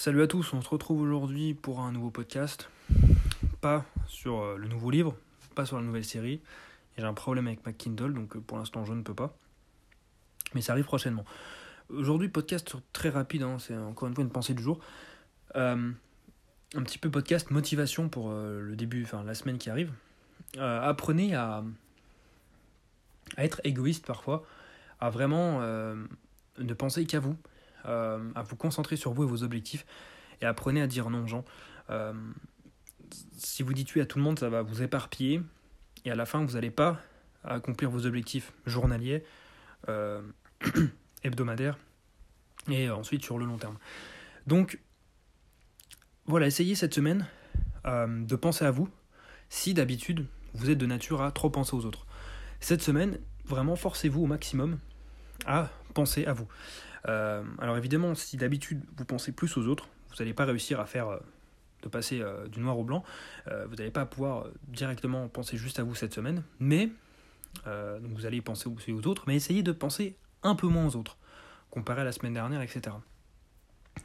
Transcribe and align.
Salut 0.00 0.22
à 0.22 0.26
tous, 0.26 0.54
on 0.54 0.62
se 0.62 0.68
retrouve 0.70 1.02
aujourd'hui 1.02 1.52
pour 1.52 1.80
un 1.80 1.92
nouveau 1.92 2.08
podcast. 2.08 2.70
Pas 3.60 3.84
sur 4.06 4.40
euh, 4.40 4.56
le 4.56 4.66
nouveau 4.66 4.90
livre, 4.90 5.14
pas 5.54 5.66
sur 5.66 5.76
la 5.76 5.82
nouvelle 5.82 6.06
série. 6.06 6.40
J'ai 6.96 7.04
un 7.04 7.12
problème 7.12 7.46
avec 7.48 7.66
ma 7.66 7.74
Kindle, 7.74 8.14
donc 8.14 8.34
euh, 8.34 8.40
pour 8.40 8.56
l'instant 8.56 8.86
je 8.86 8.94
ne 8.94 9.02
peux 9.02 9.12
pas. 9.12 9.36
Mais 10.54 10.62
ça 10.62 10.72
arrive 10.72 10.86
prochainement. 10.86 11.26
Aujourd'hui, 11.90 12.30
podcast 12.30 12.76
très 12.94 13.10
rapide, 13.10 13.42
hein, 13.42 13.58
c'est 13.58 13.76
encore 13.76 14.08
une 14.08 14.14
fois 14.14 14.24
une 14.24 14.30
pensée 14.30 14.54
du 14.54 14.62
jour. 14.62 14.80
Euh, 15.56 15.92
un 16.74 16.82
petit 16.82 16.96
peu 16.96 17.10
podcast 17.10 17.50
motivation 17.50 18.08
pour 18.08 18.30
le 18.32 18.74
début, 18.76 19.04
enfin 19.04 19.22
la 19.22 19.34
semaine 19.34 19.58
qui 19.58 19.68
arrive. 19.68 19.92
apprenez 20.56 21.34
à, 21.34 21.62
être 23.36 23.60
égoïste 23.64 24.06
parfois, 24.06 24.46
à 24.98 25.10
vraiment 25.10 25.60
ne 25.60 26.74
penser 26.74 27.04
qu'à 27.04 27.20
vous 27.20 27.36
à 27.84 28.42
vous 28.42 28.56
concentrer 28.56 28.96
sur 28.96 29.12
vous 29.12 29.24
et 29.24 29.26
vos 29.26 29.42
objectifs, 29.42 29.86
et 30.40 30.46
apprenez 30.46 30.82
à 30.82 30.86
dire 30.86 31.10
non, 31.10 31.26
gens. 31.26 31.44
Euh, 31.90 32.12
si 33.36 33.62
vous 33.62 33.74
dites 33.74 33.94
oui 33.94 34.00
à 34.00 34.06
tout 34.06 34.18
le 34.18 34.24
monde, 34.24 34.38
ça 34.38 34.48
va 34.48 34.62
vous 34.62 34.82
éparpiller, 34.82 35.42
et 36.04 36.10
à 36.10 36.14
la 36.14 36.26
fin, 36.26 36.44
vous 36.44 36.54
n'allez 36.54 36.70
pas 36.70 37.00
accomplir 37.44 37.90
vos 37.90 38.06
objectifs 38.06 38.52
journaliers, 38.66 39.24
euh, 39.88 40.22
hebdomadaires, 41.24 41.78
et 42.68 42.90
ensuite 42.90 43.24
sur 43.24 43.38
le 43.38 43.46
long 43.46 43.58
terme. 43.58 43.78
Donc, 44.46 44.78
voilà, 46.26 46.46
essayez 46.46 46.74
cette 46.74 46.94
semaine 46.94 47.26
de 47.84 48.36
penser 48.36 48.66
à 48.66 48.70
vous, 48.70 48.88
si 49.48 49.72
d'habitude 49.72 50.26
vous 50.54 50.70
êtes 50.70 50.78
de 50.78 50.86
nature 50.86 51.22
à 51.22 51.32
trop 51.32 51.50
penser 51.50 51.74
aux 51.74 51.84
autres. 51.84 52.06
Cette 52.60 52.82
semaine, 52.82 53.18
vraiment 53.44 53.76
forcez-vous 53.76 54.22
au 54.22 54.26
maximum 54.26 54.78
à 55.46 55.70
penser 55.94 56.26
à 56.26 56.32
vous. 56.32 56.46
Euh, 57.08 57.42
alors 57.58 57.76
évidemment, 57.76 58.14
si 58.14 58.36
d'habitude 58.36 58.82
vous 58.96 59.04
pensez 59.04 59.32
plus 59.32 59.56
aux 59.56 59.66
autres, 59.66 59.88
vous 60.10 60.16
n'allez 60.18 60.34
pas 60.34 60.44
réussir 60.44 60.80
à 60.80 60.86
faire 60.86 61.08
euh, 61.08 61.18
de 61.82 61.88
passer 61.88 62.20
euh, 62.20 62.46
du 62.48 62.60
noir 62.60 62.78
au 62.78 62.84
blanc. 62.84 63.04
vous 63.46 63.76
n'allez 63.76 63.90
pas 63.90 64.04
pouvoir 64.06 64.46
directement 64.68 65.28
penser 65.28 65.56
juste 65.56 65.78
à 65.78 65.82
vous 65.82 65.94
cette 65.94 66.12
semaine, 66.12 66.42
mais 66.58 66.90
vous 67.64 68.26
allez 68.26 68.40
penser 68.40 68.68
aussi 68.68 68.92
aux 68.92 69.06
autres, 69.06 69.24
mais 69.26 69.36
essayez 69.36 69.62
de 69.62 69.72
penser 69.72 70.16
un 70.42 70.54
peu 70.54 70.66
moins 70.66 70.86
aux 70.86 70.96
autres, 70.96 71.18
comparé 71.70 72.02
à 72.02 72.04
la 72.04 72.12
semaine 72.12 72.34
dernière, 72.34 72.62
etc. 72.62 72.96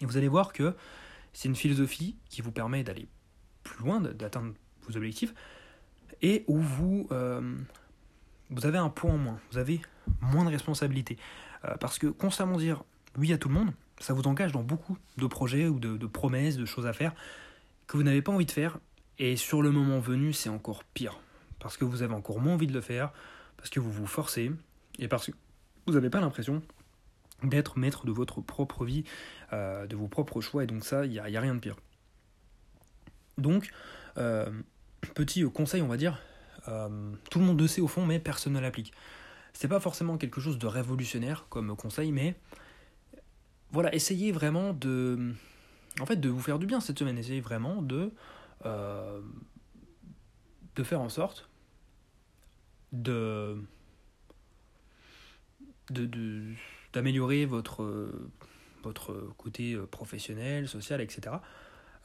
Et 0.00 0.06
vous 0.06 0.16
allez 0.16 0.28
voir 0.28 0.52
que 0.52 0.74
c'est 1.32 1.48
une 1.48 1.56
philosophie 1.56 2.16
qui 2.30 2.42
vous 2.42 2.52
permet 2.52 2.82
d'aller 2.84 3.06
plus 3.62 3.84
loin, 3.84 4.00
d'atteindre 4.00 4.54
vos 4.88 4.96
objectifs, 4.96 5.34
et 6.22 6.44
où 6.46 6.58
vous, 6.58 7.08
vous 8.50 8.66
avez 8.66 8.78
un 8.78 8.88
poids 8.88 9.10
en 9.10 9.18
moins, 9.18 9.38
vous 9.50 9.58
avez 9.58 9.80
moins 10.20 10.44
de 10.44 10.50
responsabilités. 10.50 11.18
Euh, 11.64 11.76
parce 11.78 11.98
que 11.98 12.06
constamment 12.06 12.56
dire 12.56 12.84
oui 13.18 13.32
à 13.32 13.38
tout 13.38 13.48
le 13.48 13.54
monde, 13.54 13.72
ça 14.00 14.12
vous 14.12 14.22
engage 14.26 14.52
dans 14.52 14.62
beaucoup 14.62 14.98
de 15.16 15.26
projets 15.26 15.68
ou 15.68 15.78
de, 15.78 16.06
promesses, 16.06 16.56
de 16.56 16.64
choses 16.64 16.86
à 16.86 16.92
faire 16.92 17.14
que 17.86 17.96
vous 17.96 18.02
n'avez 18.02 18.22
pas 18.22 18.32
envie 18.32 18.46
de 18.46 18.50
faire. 18.50 18.78
Et 19.18 19.36
sur 19.36 19.62
le 19.62 19.70
moment 19.70 20.00
venu, 20.00 20.32
c'est 20.32 20.48
encore 20.48 20.82
pire. 20.84 21.20
Parce 21.58 21.76
que 21.76 21.84
vous 21.84 22.02
avez 22.02 22.14
encore 22.14 22.40
moins 22.40 22.54
envie 22.54 22.66
de 22.66 22.72
le 22.72 22.80
faire, 22.80 23.12
parce 23.56 23.70
que 23.70 23.78
vous 23.78 23.92
vous 23.92 24.06
forcez, 24.06 24.50
et 24.98 25.08
parce 25.08 25.26
que 25.26 25.32
vous 25.86 25.94
n'avez 25.94 26.10
pas 26.10 26.20
l'impression 26.20 26.62
d'être 27.42 27.78
maître 27.78 28.06
de 28.06 28.12
votre 28.12 28.40
propre 28.40 28.84
vie, 28.84 29.04
euh, 29.52 29.86
de 29.86 29.96
vos 29.96 30.08
propres 30.08 30.40
choix, 30.40 30.64
et 30.64 30.66
donc 30.66 30.84
ça, 30.84 31.04
il 31.04 31.12
n'y 31.12 31.18
a, 31.18 31.40
rien 31.40 31.54
de 31.54 31.60
pire. 31.60 31.76
Donc, 33.38 33.70
euh, 34.18 34.50
petit 35.14 35.44
conseil, 35.52 35.82
on 35.82 35.88
va 35.88 35.96
dire, 35.96 36.20
tout 37.30 37.38
le 37.38 37.44
monde 37.44 37.60
le 37.60 37.66
sait 37.66 37.82
au 37.82 37.88
fond, 37.88 38.06
mais 38.06 38.18
personne 38.18 38.54
ne 38.54 38.60
l'applique. 38.60 38.92
C'est 39.52 39.68
pas 39.68 39.80
forcément 39.80 40.16
quelque 40.16 40.40
chose 40.40 40.58
de 40.58 40.66
révolutionnaire 40.66 41.46
comme 41.50 41.76
conseil, 41.76 42.10
mais 42.10 42.34
voilà, 43.74 43.94
essayez 43.94 44.32
vraiment 44.32 44.72
de, 44.72 45.34
en 46.00 46.06
fait, 46.06 46.16
de 46.16 46.28
vous 46.28 46.40
faire 46.40 46.58
du 46.58 46.66
bien 46.66 46.80
cette 46.80 46.98
semaine. 46.98 47.18
Essayez 47.18 47.40
vraiment 47.40 47.82
de, 47.82 48.12
euh, 48.64 49.20
de 50.76 50.82
faire 50.82 51.00
en 51.00 51.08
sorte 51.08 51.50
de, 52.92 53.56
d'améliorer 56.92 57.44
votre, 57.44 58.10
votre 58.82 59.12
côté 59.36 59.76
professionnel, 59.90 60.68
social, 60.68 61.00
etc. 61.00 61.36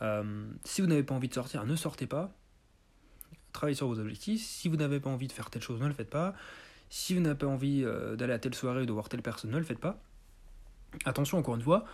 Euh, 0.02 0.50
si 0.64 0.82
vous 0.82 0.88
n'avez 0.88 1.04
pas 1.04 1.14
envie 1.14 1.28
de 1.28 1.34
sortir, 1.34 1.66
ne 1.66 1.76
sortez 1.76 2.08
pas. 2.08 2.34
Travaillez 3.54 3.76
sur 3.76 3.88
vos 3.88 4.00
objectifs. 4.00 4.44
Si 4.44 4.70
vous 4.70 4.78
n'avez 4.78 5.00
pas 5.00 5.10
envie 5.10 5.28
de 5.28 5.32
faire 5.32 5.50
telle 5.50 5.62
chose, 5.62 5.80
ne 5.80 5.88
le 5.88 5.94
faites 5.94 6.10
pas. 6.10 6.34
Si 6.90 7.14
vous 7.14 7.22
n'avez 7.22 7.38
pas 7.38 7.48
envie 7.48 7.84
euh, 7.84 8.16
d'aller 8.16 8.34
à 8.34 8.40
telle 8.40 8.56
soirée 8.56 8.82
ou 8.82 8.86
de 8.86 8.92
voir 8.92 9.10
telle 9.10 9.22
personne, 9.22 9.52
ne 9.52 9.58
le 9.58 9.64
faites 9.64 9.80
pas. 9.80 10.02
Attention, 11.06 11.38
encore 11.38 11.56
une 11.56 11.62
fois, 11.62 11.86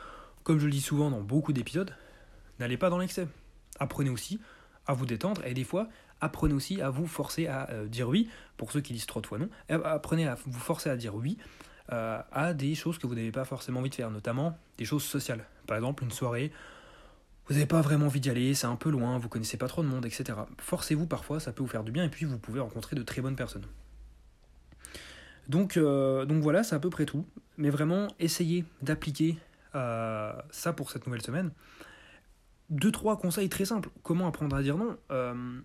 comme 0.43 0.59
je 0.59 0.65
le 0.65 0.71
dis 0.71 0.81
souvent 0.81 1.09
dans 1.09 1.21
beaucoup 1.21 1.53
d'épisodes, 1.53 1.93
n'allez 2.59 2.77
pas 2.77 2.89
dans 2.89 2.97
l'excès. 2.97 3.27
Apprenez 3.79 4.09
aussi 4.09 4.39
à 4.87 4.93
vous 4.93 5.05
détendre 5.05 5.43
et 5.45 5.53
des 5.53 5.63
fois, 5.63 5.89
apprenez 6.21 6.53
aussi 6.53 6.81
à 6.81 6.89
vous 6.89 7.07
forcer 7.07 7.47
à 7.47 7.69
euh, 7.71 7.87
dire 7.87 8.07
oui, 8.07 8.29
pour 8.57 8.71
ceux 8.71 8.81
qui 8.81 8.93
disent 8.93 9.05
trop 9.05 9.21
de 9.21 9.27
fois 9.27 9.37
non, 9.37 9.49
apprenez 9.69 10.27
à 10.27 10.35
vous 10.45 10.59
forcer 10.59 10.89
à 10.89 10.95
dire 10.95 11.15
oui 11.15 11.37
euh, 11.91 12.19
à 12.31 12.53
des 12.53 12.73
choses 12.73 12.97
que 12.97 13.05
vous 13.05 13.15
n'avez 13.15 13.31
pas 13.31 13.45
forcément 13.45 13.79
envie 13.79 13.89
de 13.89 13.95
faire, 13.95 14.09
notamment 14.09 14.57
des 14.77 14.85
choses 14.85 15.03
sociales. 15.03 15.45
Par 15.67 15.77
exemple, 15.77 16.03
une 16.03 16.11
soirée, 16.11 16.51
vous 17.47 17.53
n'avez 17.53 17.67
pas 17.67 17.81
vraiment 17.81 18.07
envie 18.07 18.19
d'y 18.19 18.29
aller, 18.29 18.55
c'est 18.55 18.65
un 18.65 18.75
peu 18.75 18.89
loin, 18.89 19.19
vous 19.19 19.29
connaissez 19.29 19.57
pas 19.57 19.67
trop 19.67 19.83
de 19.83 19.87
monde, 19.87 20.05
etc. 20.05 20.39
Forcez-vous 20.57 21.05
parfois, 21.05 21.39
ça 21.39 21.51
peut 21.51 21.61
vous 21.61 21.69
faire 21.69 21.83
du 21.83 21.91
bien 21.91 22.03
et 22.03 22.09
puis 22.09 22.25
vous 22.25 22.39
pouvez 22.39 22.59
rencontrer 22.59 22.95
de 22.95 23.03
très 23.03 23.21
bonnes 23.21 23.35
personnes. 23.35 23.65
Donc, 25.49 25.77
euh, 25.77 26.25
donc 26.25 26.41
voilà, 26.41 26.63
c'est 26.63 26.75
à 26.75 26.79
peu 26.79 26.89
près 26.89 27.05
tout. 27.05 27.25
Mais 27.57 27.69
vraiment, 27.69 28.07
essayez 28.19 28.65
d'appliquer 28.81 29.37
euh, 29.75 30.33
ça 30.51 30.73
pour 30.73 30.91
cette 30.91 31.05
nouvelle 31.05 31.21
semaine. 31.21 31.51
Deux, 32.69 32.91
trois 32.91 33.17
conseils 33.17 33.49
très 33.49 33.65
simples. 33.65 33.89
Comment 34.03 34.27
apprendre 34.27 34.55
à 34.55 34.63
dire 34.63 34.77
non 34.77 34.97
euh, 35.11 35.59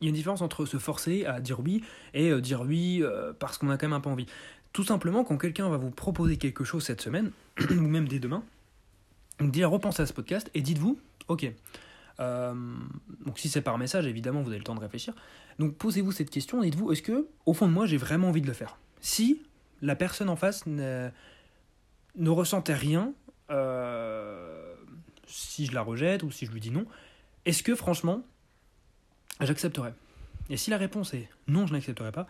Il 0.00 0.04
y 0.04 0.08
a 0.08 0.10
une 0.10 0.14
différence 0.14 0.42
entre 0.42 0.66
se 0.66 0.76
forcer 0.76 1.24
à 1.24 1.40
dire 1.40 1.60
oui 1.60 1.84
et 2.12 2.40
dire 2.40 2.62
oui 2.62 3.02
parce 3.38 3.58
qu'on 3.58 3.70
a 3.70 3.78
quand 3.78 3.86
même 3.86 3.94
un 3.94 4.00
peu 4.00 4.10
envie. 4.10 4.26
Tout 4.72 4.84
simplement, 4.84 5.22
quand 5.22 5.38
quelqu'un 5.38 5.68
va 5.68 5.76
vous 5.76 5.90
proposer 5.90 6.36
quelque 6.36 6.64
chose 6.64 6.84
cette 6.84 7.00
semaine, 7.00 7.30
ou 7.70 7.74
même 7.74 8.08
dès 8.08 8.18
demain, 8.18 8.42
dire 9.40 9.70
repensez 9.70 10.02
à 10.02 10.06
ce 10.06 10.12
podcast 10.12 10.50
et 10.54 10.62
dites-vous, 10.62 10.98
ok, 11.28 11.52
donc 13.34 13.40
si 13.40 13.48
c'est 13.48 13.62
par 13.62 13.78
message, 13.78 14.06
évidemment, 14.06 14.42
vous 14.42 14.50
avez 14.50 14.58
le 14.58 14.64
temps 14.64 14.76
de 14.76 14.80
réfléchir. 14.80 15.12
Donc 15.58 15.74
posez-vous 15.74 16.12
cette 16.12 16.30
question, 16.30 16.60
dites-vous, 16.60 16.92
est-ce 16.92 17.02
que, 17.02 17.26
au 17.46 17.52
fond 17.52 17.66
de 17.66 17.72
moi, 17.72 17.84
j'ai 17.84 17.96
vraiment 17.96 18.28
envie 18.28 18.40
de 18.40 18.46
le 18.46 18.52
faire? 18.52 18.78
Si 19.00 19.42
la 19.82 19.96
personne 19.96 20.28
en 20.28 20.36
face 20.36 20.66
ne, 20.66 21.10
ressentait 22.24 22.74
rien, 22.74 23.12
euh, 23.50 24.72
si 25.26 25.66
je 25.66 25.74
la 25.74 25.82
rejette 25.82 26.22
ou 26.22 26.30
si 26.30 26.46
je 26.46 26.52
lui 26.52 26.60
dis 26.60 26.70
non, 26.70 26.86
est-ce 27.44 27.64
que 27.64 27.74
franchement, 27.74 28.22
j'accepterais? 29.40 29.94
Et 30.48 30.56
si 30.56 30.70
la 30.70 30.76
réponse 30.76 31.12
est 31.12 31.28
non, 31.48 31.66
je 31.66 31.72
n'accepterai 31.72 32.12
pas, 32.12 32.28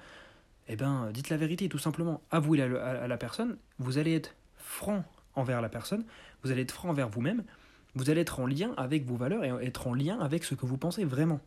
eh 0.68 0.76
bien, 0.76 1.10
dites 1.12 1.28
la 1.28 1.36
vérité, 1.36 1.68
tout 1.68 1.78
simplement. 1.78 2.22
Avouez 2.30 2.62
à 2.62 3.06
la 3.06 3.16
personne, 3.18 3.58
vous 3.78 3.98
allez 3.98 4.14
être 4.14 4.34
franc 4.56 5.04
envers 5.34 5.60
la 5.60 5.68
personne, 5.68 6.06
vous 6.42 6.50
allez 6.50 6.62
être 6.62 6.72
franc 6.72 6.88
envers 6.88 7.10
vous-même, 7.10 7.44
vous 7.94 8.10
allez 8.10 8.20
être 8.20 8.40
en 8.40 8.46
lien 8.46 8.72
avec 8.76 9.04
vos 9.06 9.16
valeurs 9.16 9.44
et 9.44 9.66
être 9.66 9.86
en 9.86 9.94
lien 9.94 10.18
avec 10.20 10.44
ce 10.44 10.54
que 10.54 10.66
vous 10.66 10.76
pensez 10.76 11.04
vraiment. 11.04 11.40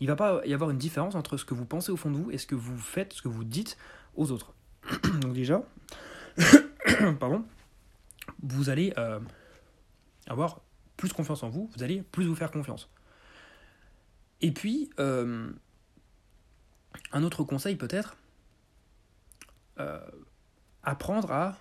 Il 0.00 0.06
ne 0.06 0.12
va 0.12 0.16
pas 0.16 0.46
y 0.46 0.52
avoir 0.52 0.70
une 0.70 0.78
différence 0.78 1.14
entre 1.14 1.36
ce 1.36 1.44
que 1.44 1.54
vous 1.54 1.66
pensez 1.66 1.92
au 1.92 1.96
fond 1.96 2.10
de 2.10 2.16
vous 2.16 2.30
et 2.30 2.38
ce 2.38 2.46
que 2.46 2.54
vous 2.54 2.78
faites, 2.78 3.12
ce 3.12 3.22
que 3.22 3.28
vous 3.28 3.44
dites 3.44 3.76
aux 4.16 4.32
autres. 4.32 4.54
Donc 5.20 5.32
déjà, 5.32 5.62
pardon, 7.20 7.44
vous 8.42 8.70
allez 8.70 8.92
euh, 8.98 9.20
avoir 10.26 10.60
plus 10.96 11.12
confiance 11.12 11.42
en 11.42 11.48
vous, 11.48 11.70
vous 11.76 11.82
allez 11.82 12.02
plus 12.02 12.26
vous 12.26 12.34
faire 12.34 12.50
confiance. 12.50 12.88
Et 14.40 14.52
puis, 14.52 14.90
euh, 14.98 15.50
un 17.12 17.22
autre 17.22 17.44
conseil 17.44 17.76
peut-être, 17.76 18.16
euh, 19.78 20.00
apprendre 20.82 21.30
à, 21.32 21.56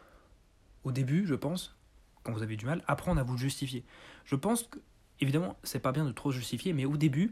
au 0.84 0.92
début, 0.92 1.26
je 1.26 1.36
pense, 1.36 1.76
quand 2.24 2.32
vous 2.32 2.44
avez 2.44 2.56
du 2.56 2.66
mal, 2.66 2.82
apprendre 2.88 3.20
à 3.20 3.24
vous 3.24 3.38
justifier. 3.38 3.84
Je 4.26 4.36
pense 4.36 4.64
que, 4.64 4.80
évidemment, 5.20 5.58
c'est 5.64 5.80
pas 5.80 5.92
bien 5.92 6.06
de 6.06 6.12
trop 6.12 6.32
justifier, 6.32 6.74
mais 6.74 6.86
au 6.86 6.98
début, 6.98 7.32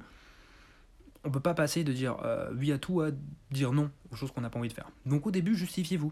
on 1.24 1.32
peut 1.32 1.40
pas 1.40 1.54
passer 1.54 1.84
de 1.84 1.94
dire 1.94 2.18
euh, 2.24 2.52
oui 2.56 2.72
à 2.72 2.78
tout 2.78 3.02
à 3.02 3.12
dire 3.52 3.72
non 3.72 3.92
aux 4.12 4.16
choses 4.16 4.32
qu'on 4.32 4.42
n'a 4.42 4.50
pas 4.50 4.60
envie 4.60 4.70
de 4.70 4.74
faire. 4.74 4.90
Donc 5.06 5.28
au 5.28 5.32
début, 5.32 5.56
justifiez-vous. 5.56 6.12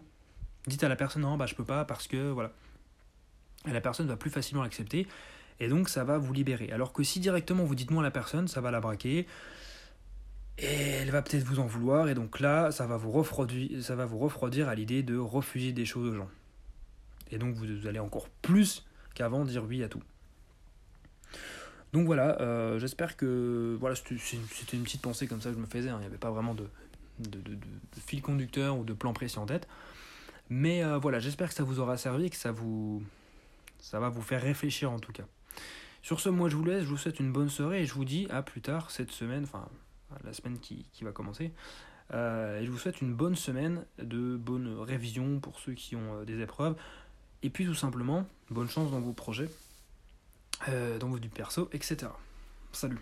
Dites 0.66 0.84
à 0.84 0.88
la 0.88 0.96
personne 0.96 1.22
non, 1.22 1.36
bah 1.36 1.46
je 1.46 1.54
peux 1.54 1.64
pas 1.64 1.84
parce 1.84 2.06
que 2.06 2.30
voilà. 2.30 2.52
Et 3.66 3.72
la 3.72 3.80
personne 3.80 4.06
va 4.06 4.16
plus 4.16 4.30
facilement 4.30 4.62
l'accepter 4.62 5.06
et 5.58 5.68
donc 5.68 5.88
ça 5.88 6.04
va 6.04 6.18
vous 6.18 6.32
libérer. 6.32 6.70
Alors 6.72 6.92
que 6.92 7.02
si 7.02 7.20
directement 7.20 7.64
vous 7.64 7.74
dites 7.74 7.90
non 7.90 8.00
à 8.00 8.02
la 8.02 8.10
personne, 8.10 8.48
ça 8.48 8.60
va 8.60 8.70
la 8.70 8.80
braquer 8.80 9.26
et 10.58 10.66
elle 10.66 11.10
va 11.10 11.22
peut-être 11.22 11.44
vous 11.44 11.58
en 11.58 11.66
vouloir 11.66 12.08
et 12.08 12.14
donc 12.14 12.40
là, 12.40 12.70
ça 12.70 12.86
va 12.86 12.96
vous 12.96 13.10
refroidir 13.10 14.68
à 14.68 14.74
l'idée 14.74 15.02
de 15.02 15.16
refuser 15.16 15.72
des 15.72 15.84
choses 15.84 16.08
aux 16.08 16.16
gens. 16.16 16.28
Et 17.30 17.38
donc 17.38 17.54
vous 17.54 17.86
allez 17.86 17.98
encore 17.98 18.28
plus 18.42 18.86
qu'avant 19.14 19.44
dire 19.44 19.64
oui 19.64 19.82
à 19.82 19.88
tout. 19.88 20.02
Donc 21.92 22.06
voilà, 22.06 22.40
euh, 22.40 22.78
j'espère 22.78 23.16
que 23.16 23.76
voilà, 23.80 23.96
c'était 23.96 24.76
une 24.76 24.84
petite 24.84 25.02
pensée 25.02 25.26
comme 25.26 25.40
ça 25.40 25.50
que 25.50 25.56
je 25.56 25.60
me 25.60 25.66
faisais. 25.66 25.88
Hein. 25.88 25.96
Il 25.98 26.00
n'y 26.00 26.06
avait 26.06 26.18
pas 26.18 26.30
vraiment 26.30 26.54
de, 26.54 26.68
fil 28.06 28.22
conducteur 28.22 28.78
ou 28.78 28.84
de 28.84 28.92
plan 28.92 29.12
précis 29.12 29.38
en 29.38 29.46
tête. 29.46 29.66
Mais 30.48 30.84
euh, 30.84 30.98
voilà, 30.98 31.18
j'espère 31.18 31.48
que 31.48 31.54
ça 31.54 31.64
vous 31.64 31.80
aura 31.80 31.96
servi 31.96 32.26
et 32.26 32.30
que 32.30 32.36
ça, 32.36 32.52
vous, 32.52 33.02
ça 33.78 33.98
va 34.00 34.08
vous 34.08 34.22
faire 34.22 34.42
réfléchir 34.42 34.90
en 34.90 34.98
tout 34.98 35.12
cas. 35.12 35.24
Sur 36.02 36.20
ce, 36.20 36.28
moi 36.28 36.48
je 36.48 36.56
vous 36.56 36.64
laisse, 36.64 36.84
je 36.84 36.88
vous 36.88 36.96
souhaite 36.96 37.20
une 37.20 37.32
bonne 37.32 37.50
soirée 37.50 37.82
et 37.82 37.86
je 37.86 37.94
vous 37.94 38.04
dis 38.04 38.26
à 38.30 38.42
plus 38.42 38.60
tard 38.60 38.90
cette 38.90 39.10
semaine, 39.10 39.44
enfin 39.44 39.68
la 40.24 40.32
semaine 40.32 40.58
qui, 40.58 40.86
qui 40.92 41.04
va 41.04 41.12
commencer. 41.12 41.52
Euh, 42.12 42.60
et 42.60 42.64
je 42.64 42.70
vous 42.70 42.78
souhaite 42.78 43.00
une 43.00 43.14
bonne 43.14 43.36
semaine 43.36 43.84
de 43.98 44.36
bonnes 44.36 44.76
révisions 44.80 45.38
pour 45.40 45.60
ceux 45.60 45.74
qui 45.74 45.94
ont 45.94 46.24
des 46.24 46.40
épreuves. 46.40 46.74
Et 47.42 47.50
puis 47.50 47.64
tout 47.64 47.74
simplement, 47.74 48.26
bonne 48.50 48.68
chance 48.68 48.90
dans 48.90 49.00
vos 49.00 49.12
projets, 49.12 49.50
euh, 50.68 50.98
dans 50.98 51.08
vos 51.08 51.18
du 51.18 51.28
perso, 51.28 51.68
etc. 51.72 52.08
Salut 52.72 53.00